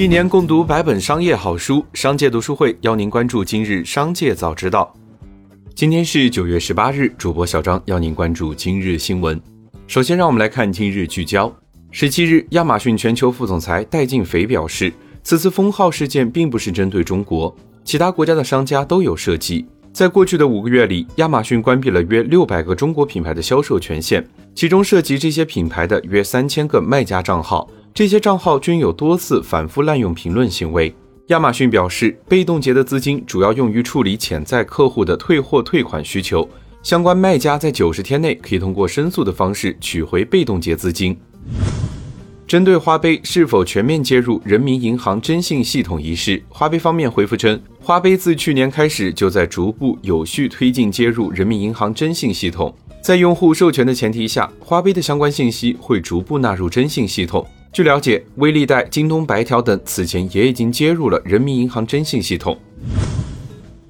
[0.00, 4.90] 一年共读百本商业好书，商界读书会邀您关注今日商界早知道。
[5.74, 9.38] 今天是九月十八日，主播小张邀您关注今日新闻。
[9.86, 11.54] 首先，让我们来看今日聚焦。
[11.90, 14.90] 十七日，亚马逊全球副总裁戴劲斐表示，
[15.22, 17.54] 此次封号事件并不是针对中国，
[17.84, 19.66] 其他国家的商家都有涉及。
[19.92, 27.68] 在过去的五个月里，亚马逊关闭了约六百个中国品牌的销售权限，其中涉及这些品牌的约三千个卖家账号。
[27.92, 30.94] 这些账号均有多次反复滥用评论行为。
[31.26, 36.48] 亚马逊表示，被冻结的资金主要用于处理潜在客户的退货退款需求，
[36.82, 41.16] 相关卖家在九十天内可以通过申诉的方式取回被冻结资金。
[42.48, 57.46] 针对花呗是否全面接入人民银行征信系统一事，花呗方面回复称，花呗自去年开始就在逐步有序推进接入人民银行征信系统，在用户授权的前提下，花呗的相关信息会逐步纳入征信系统。
[57.72, 62.58] 据了解，微粒贷、京东白条等此前也已经接入了人民银行征信系统。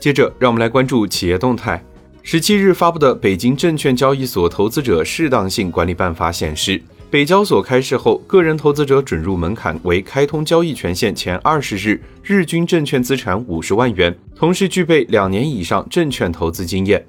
[0.00, 1.80] 接着，让我们来关注企业动态。
[2.24, 6.82] 十七日发布的《北京证券交易所投资者适当性管理办法》显示。
[7.08, 17.06] 北交所开市后，个人投资者准入门槛为开通交易权限前二十日日均证券资产五十万元，同时具备两年以上证券投资经验。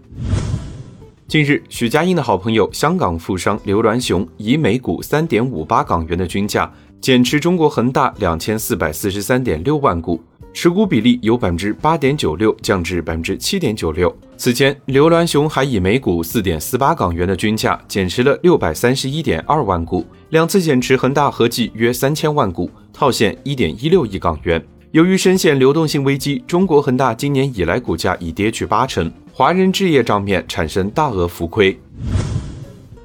[1.30, 6.68] 近日，许家印的好朋友香港富商刘銮雄以每股三点五八港元的均价
[7.00, 10.20] 减持中国恒大两千四百四十三点六万股。
[10.52, 14.12] 持股比例由百分之八点九六降至百分之七点九六。
[14.38, 24.60] 此前，刘銮雄还以每股四点四八港元的均价减持了六百三十一点二万股，两次减持恒大合计约三千万股，套现一点一六亿港元。
[24.92, 31.80] 由于深陷流动性危机，中国恒大今年以来股价已跌去八成，华人置业账面产生大额浮亏。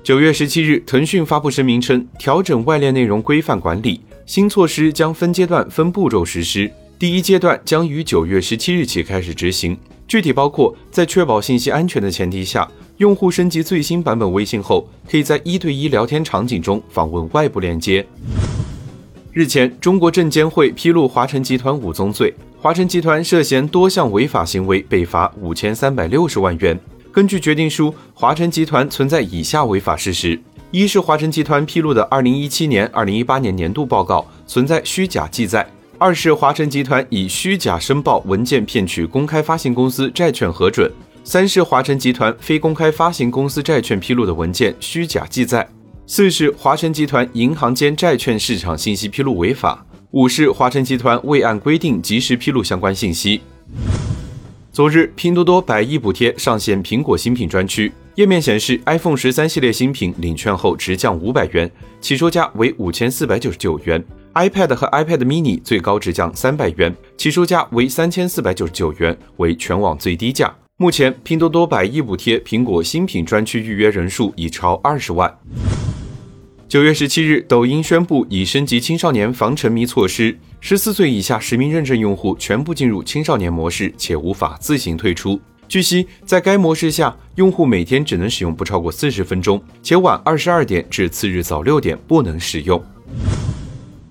[0.03, 6.73] 九月十七日，腾讯发布声明称，调整外链内容规范管理，新措施将分阶段、分步骤实施。
[6.99, 9.77] 第一阶段将于九月十七日起开始执行，
[10.09, 12.67] 具体包括在确保信息安全的前提下，
[12.97, 18.07] 用户升级最新版本微信后，可以在一对一聊天场景中访问外部链接。
[19.35, 26.79] 日前，中国证监会披露华晨集团五宗罪，华晨集团涉嫌多项违法行为，被罚五千三百六十万元。
[27.11, 30.41] 根据决定书，华晨集团存在以下违法事实：
[30.71, 35.69] 一是华晨集团披露的二零一七年、二零一八年年度报告存在虚假记载。
[35.99, 40.89] 二是华晨集团以虚假申报文件骗取公开发行公司债券核准；
[41.25, 45.67] 三是华晨集团非公开发行公司债券披露的文件虚假记载；
[46.07, 53.41] 四是华晨集团银行间债券市场信息披露违法；五是华晨集团未按规定及时披露相关信息。
[54.71, 61.71] 昨日，拼多多百亿补贴上线苹果新品专区，页面显示 iPhone 十三系列新品领券后直降五百元，
[62.03, 64.05] 起售价为五千四百九十九元。
[64.35, 70.55] iPad 和 iPad mini 最高直降三百元，起售价为三千四百九十九元，为全网最低价。
[70.77, 75.33] 目前，拼多多百亿补贴苹果新品专区预约人数已超二十万。
[76.75, 85.41] 九月十七日，抖音宣布已升级青少年防沉迷措施，十四岁以下实名认证用户全部进入青少年模式，且无法自行退出。
[85.69, 92.83] 据悉，在该模式下，用户每天只能使用不超过四十分钟，且晚二十二点至次日早六点不能使用。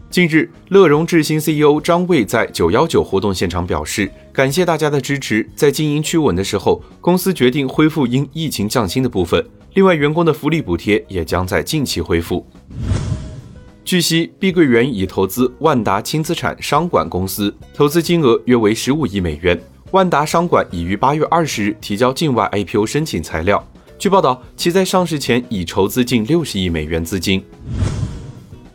[0.10, 5.46] 近日，乐融智新 CEO 张卫在九幺九活动现场表示，感谢大家的支持。
[5.54, 9.46] 在经营趋稳的时候，公司决定恢复因疫情降薪的部分。
[9.76, 12.46] 另外，员工的福利补贴也将在近期恢复。
[13.84, 19.60] 据悉，碧桂园已投资万达轻资产商管公司，投资金额约为十五亿美元。
[19.90, 23.68] 万达商管已于八月二十日提交境外 IPO 申请材料。
[23.98, 27.44] 据报道，其在上市前已筹资近六十亿美元资金。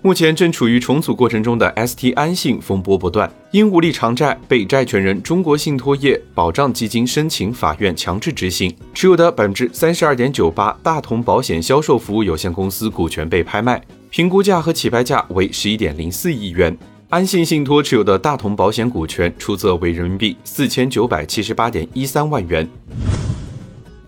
[0.00, 16.76] 目前正处于重组过程中的 ST 安信风波不断，因无力偿债被债权人中国信托业保障基金申请法院强制执行，持有的百分之三十二点九八大同保险销售服务有限公司股权被拍卖，评估价和起拍价为十一点零四亿元。
[17.09, 22.68] 安信信托持有的大同保险股权出则为人民币四千九百七十八点一三万元。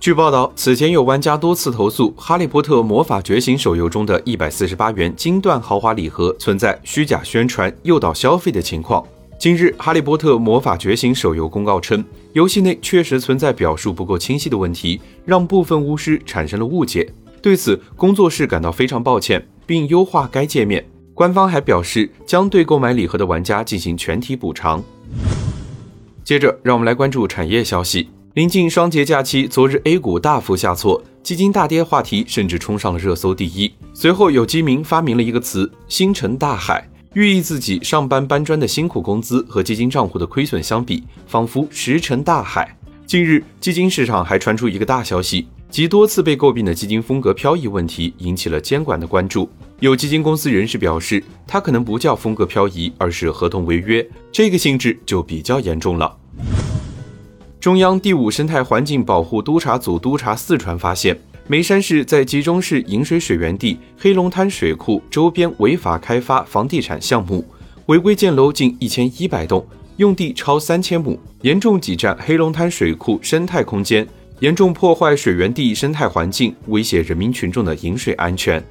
[0.00, 9.06] 据报道，此前有玩家多次投诉《哈利波特魔法觉醒》手游中的一百四十八元金钻豪华礼盒存在虚假宣传、诱导消费的情况。
[9.38, 12.02] 今日，《哈利波特魔法觉醒》手游公告称，
[12.32, 17.06] 游戏内确实存在表述不够清晰的问题，让部分巫师产生了误解。
[17.42, 20.82] 对此，工作室感到非常抱歉，并优化该界面。
[21.12, 24.82] 官方还表示，将对购买礼盒的玩家进行全体补偿。
[26.24, 28.08] 接着，让我们来关注产业消息。
[28.34, 33.68] 临近双节假期，昨日 A 股大幅下挫，基金大跌话题甚至冲上了热搜第一。
[33.92, 42.72] 随后有基民发明了一个词“星辰大海”，寓意自己上班搬砖的辛苦工资和基金账户的亏损相比，仿佛石沉大海。
[43.04, 49.50] 近日，基金市场还传出一个大消息，即多次被诟病的基金风格漂移问题引起了监管的关注。
[49.80, 56.16] 有基金公司人士表示，它可能不叫风格漂移，而是合同违约，这个性质就比较严重了。
[57.60, 61.14] 中央第五生态环境保护督察组督查四川发现，
[61.46, 67.44] 眉山市在集中式引水水源地黑龙滩水库周边违法开发房地产项目，
[67.84, 69.62] 违规建楼近一千一百栋，
[69.98, 74.08] 用地超三千亩，严重挤占黑龙滩水库生态空间，
[74.38, 78.62] 严重破坏水源地生态环境，威胁人民群众的饮水安全。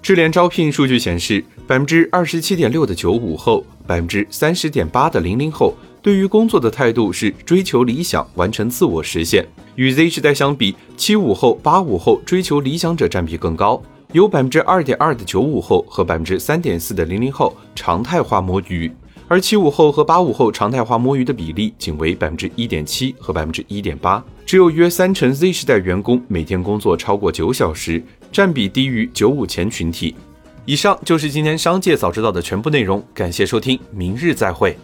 [0.00, 9.46] 智联招聘数据显示，百分之二十七点六的九五后，百分之三十点八的零零后，对于工作的态度是追求理想，完成自我实现。
[9.76, 13.82] 与 Z 时代相比，七五后、八五后追求理想者占比更高，
[14.12, 18.90] 有百分之二点二的九五后和百分之三点四的零零后常态化摸鱼，
[19.28, 28.02] 而七五后和八五后常态化摸鱼的比例仅为百分之一点七和百分之一点八，只有约三成 Z 时代员工每天工作超过九小时。
[28.32, 30.14] 占比低于九五前群体。
[30.64, 34.78] 以上就是今天商界早知道的全部内容，感谢收听，明日再会。